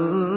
[0.00, 0.29] أن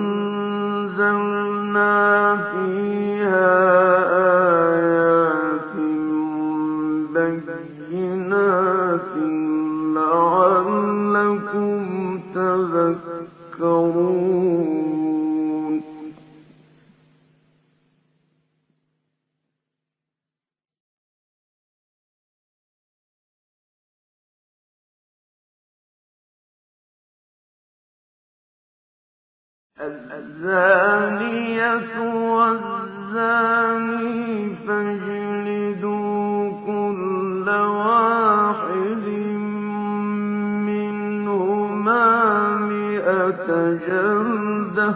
[43.23, 44.95] مئة جلدة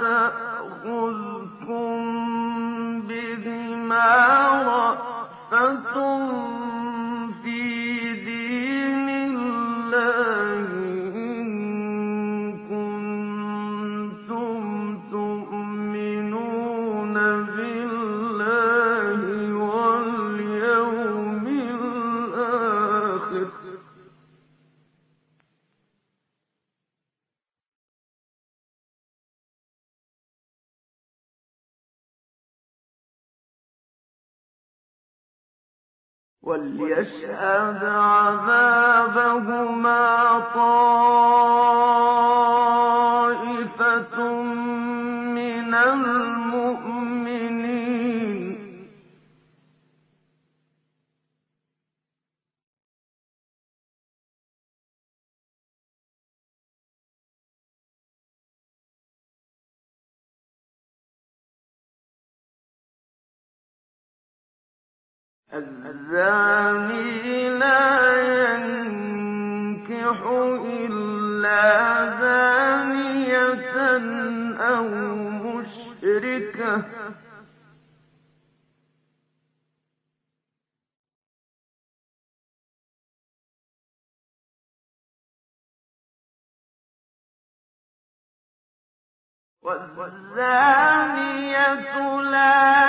[0.00, 1.96] تَأْخُذْكُم
[3.08, 4.16] بِهِمَا
[4.66, 5.85] رَأْفَةٌ
[37.40, 38.05] أدعى
[65.54, 68.16] الزاني لا
[68.52, 70.18] ينكح
[70.66, 71.62] إلا
[74.60, 74.88] أو
[75.44, 76.82] مشركة.
[90.86, 92.85] والزانية لا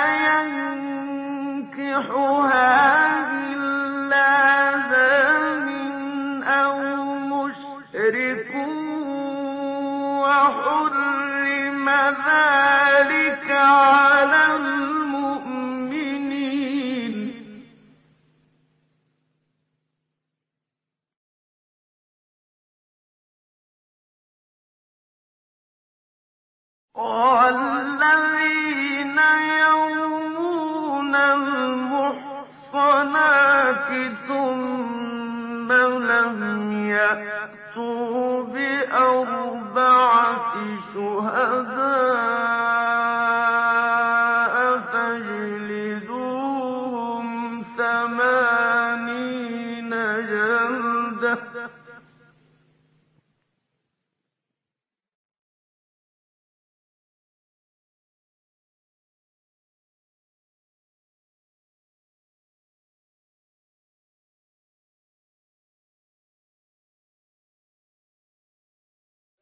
[51.28, 51.70] عبده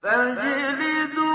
[0.02, 1.25] فاجلدوا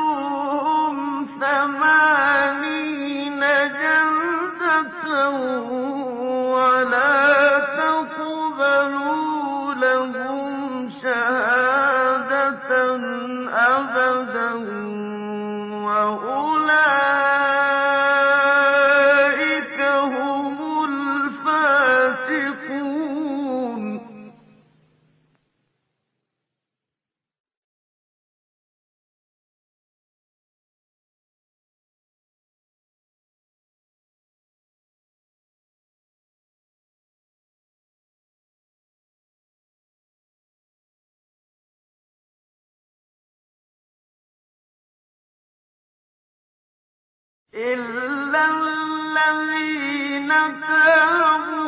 [47.55, 50.29] إلا الذين
[50.61, 51.60] تابوا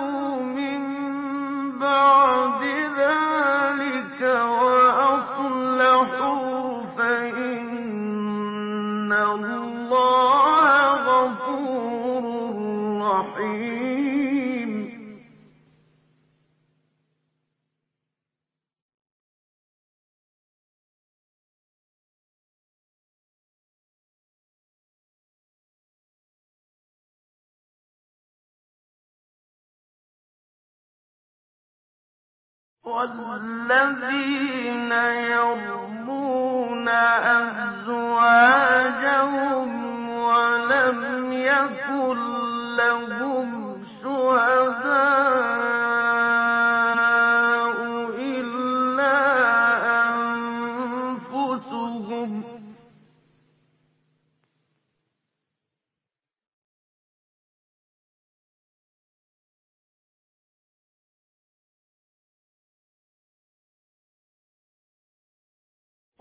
[32.86, 34.92] والذين
[35.32, 36.90] يرمون
[37.80, 39.70] أزواجهم
[40.10, 42.18] ولم يكن
[42.76, 45.53] لهم شهداء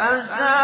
[0.00, 0.59] فسأل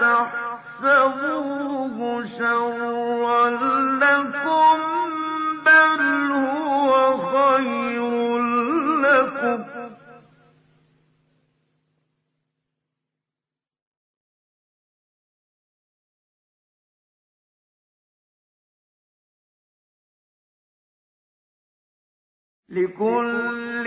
[0.00, 1.98] تحسبوه
[2.38, 3.50] شرا
[4.00, 4.78] لكم
[5.66, 8.38] بل هو خير
[9.04, 9.64] لكم.
[22.68, 23.86] لكل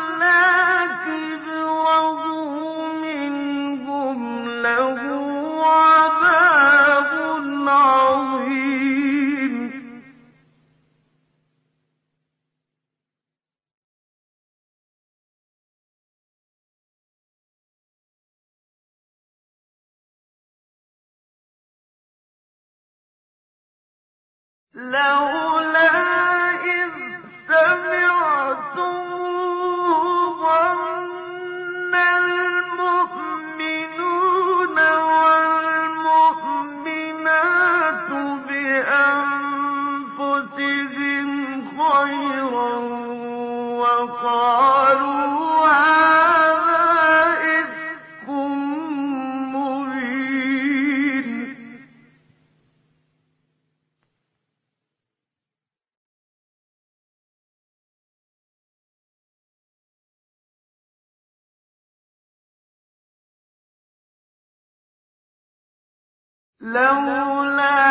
[66.61, 67.90] لولا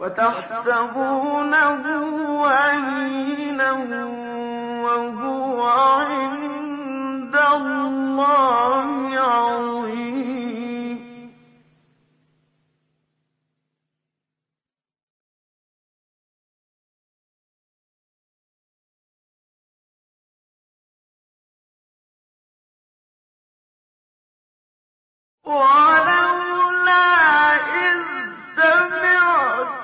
[0.00, 1.84] وتحسبونه
[2.48, 3.72] هينا
[4.84, 9.74] وهو عند الله عظيم.
[25.44, 27.04] ولولا
[27.54, 27.98] إذ
[28.56, 29.83] سمعت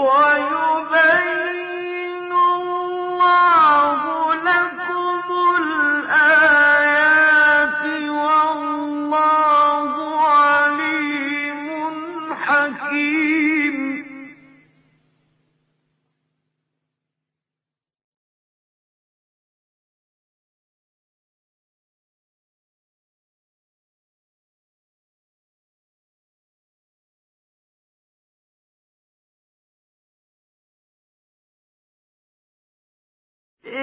[0.00, 0.29] وَ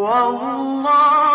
[0.00, 1.29] والله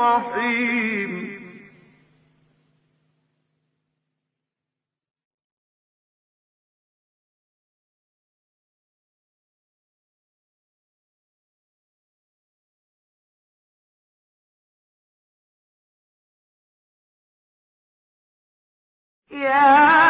[0.00, 0.81] رحيم.
[19.32, 20.01] Yeah.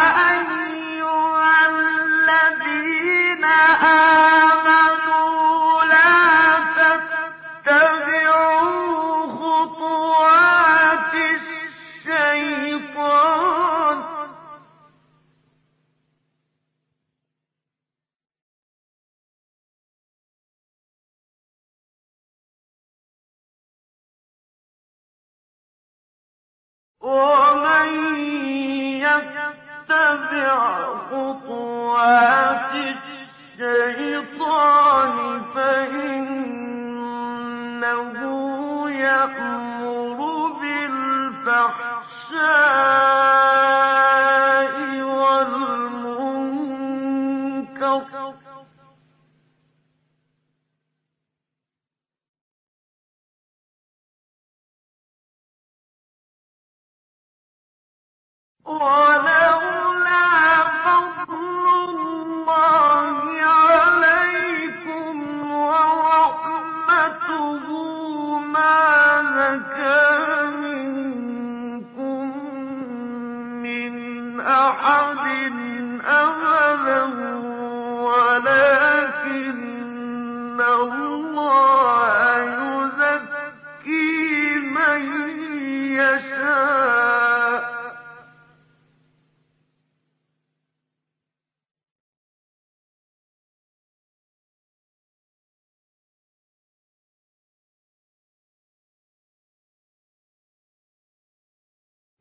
[58.81, 59.02] Oh.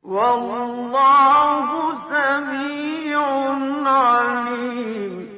[0.02, 1.68] والله
[2.10, 3.22] سميع
[3.90, 5.32] عليم.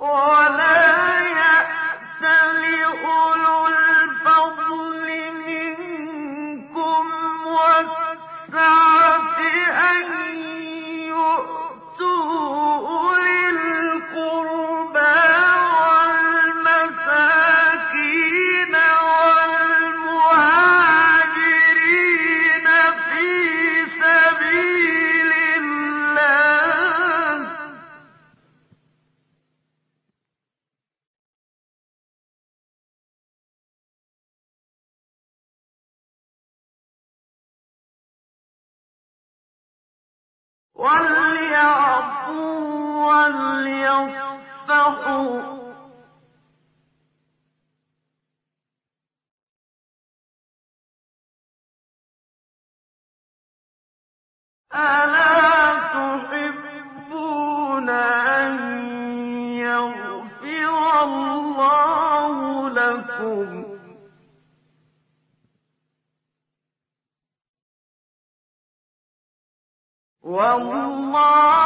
[0.00, 0.61] ولا
[40.82, 42.32] وليعفوا
[43.06, 44.22] وليصفحوا.
[54.74, 58.71] ألا تحبون أن
[70.24, 71.61] والله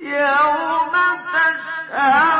[0.00, 0.92] يوم
[1.32, 2.39] تشهد